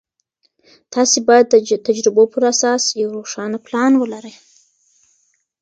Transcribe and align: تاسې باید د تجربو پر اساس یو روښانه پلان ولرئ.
تاسې 0.93 1.17
باید 1.27 1.45
د 1.49 1.55
تجربو 1.87 2.23
پر 2.33 2.41
اساس 2.53 2.83
یو 3.01 3.09
روښانه 3.17 3.57
پلان 3.65 3.91
ولرئ. 3.97 4.35